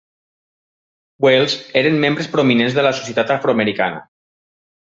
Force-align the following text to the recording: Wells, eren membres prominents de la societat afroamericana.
Wells, 1.25 1.57
eren 1.83 2.01
membres 2.05 2.31
prominents 2.37 2.79
de 2.81 2.89
la 2.89 2.95
societat 3.03 3.37
afroamericana. 3.39 4.05